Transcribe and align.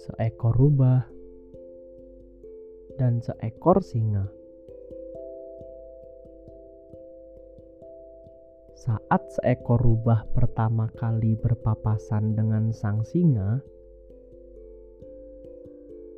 seekor 0.00 0.50
rubah, 0.58 1.06
dan 2.98 3.22
seekor 3.22 3.78
singa. 3.86 4.26
Saat 8.74 9.22
seekor 9.38 9.78
rubah 9.78 10.26
pertama 10.34 10.90
kali 10.98 11.38
berpapasan 11.38 12.34
dengan 12.34 12.74
sang 12.74 13.06
singa, 13.06 13.62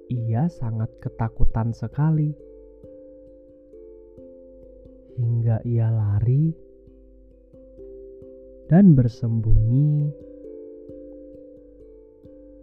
ia 0.09 0.49
sangat 0.49 0.89
ketakutan 0.97 1.77
sekali. 1.77 2.33
Hingga 5.13 5.61
ia 5.69 5.93
lari 5.93 6.72
dan 8.73 8.97
bersembunyi 8.97 10.09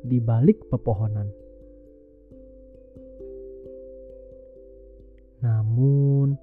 di 0.02 0.18
balik 0.18 0.58
pepohonan. 0.74 1.30
Namun, 5.46 6.34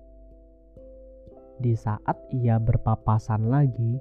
di 1.58 1.74
saat 1.74 2.14
ia 2.30 2.62
berpapasan 2.62 3.50
lagi 3.50 3.98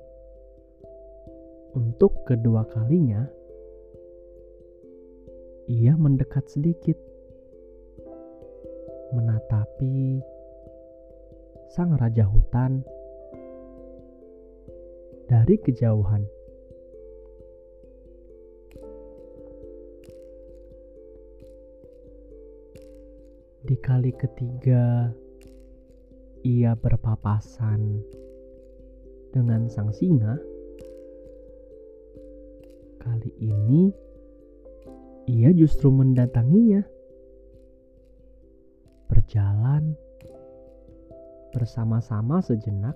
untuk 1.73 2.13
kedua 2.29 2.61
kalinya, 2.69 3.25
ia 5.65 5.97
mendekat 5.97 6.45
sedikit, 6.45 7.01
menatapi 9.17 10.21
sang 11.73 11.97
raja 11.97 12.29
hutan 12.29 12.85
dari 15.35 15.59
kejauhan. 15.59 16.23
Di 23.67 23.75
kali 23.83 24.15
ketiga, 24.15 25.11
ia 26.47 26.71
berpapasan 26.79 27.99
dengan 29.35 29.67
sang 29.67 29.91
singa. 29.91 30.39
Kali 33.03 33.31
ini, 33.43 33.91
ia 35.27 35.51
justru 35.51 35.91
mendatanginya. 35.91 36.79
Berjalan 39.11 39.99
bersama-sama 41.51 42.39
sejenak, 42.39 42.95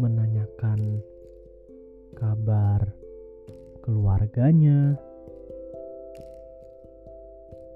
menanyakan 0.00 1.00
kabar 2.16 2.86
keluarganya 3.82 4.94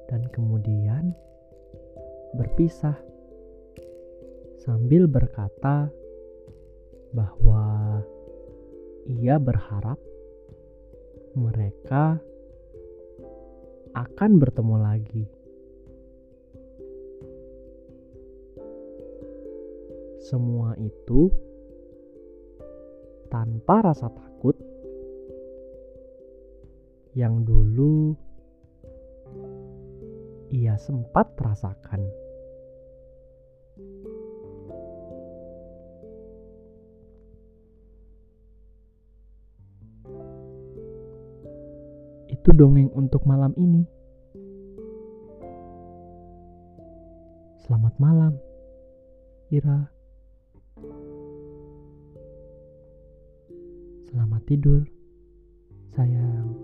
dan 0.06 0.22
kemudian 0.30 1.12
berpisah 2.38 2.94
sambil 4.62 5.10
berkata 5.10 5.90
bahwa 7.10 8.02
ia 9.06 9.38
berharap 9.38 9.98
mereka 11.36 12.18
akan 13.96 14.30
bertemu 14.36 14.76
lagi. 14.76 15.24
Semua 20.26 20.74
itu 20.76 21.30
tanpa 23.36 23.92
rasa 23.92 24.08
takut 24.08 24.56
yang 27.12 27.44
dulu 27.44 28.16
ia 30.48 30.72
sempat 30.80 31.36
rasakan. 31.36 32.00
Itu 42.32 42.56
dongeng 42.56 42.88
untuk 42.96 43.28
malam 43.28 43.52
ini. 43.60 43.84
Selamat 47.60 47.92
malam, 48.00 48.32
Ira. 49.52 49.95
Selamat 54.06 54.42
tidur, 54.46 54.86
sayang. 55.92 56.55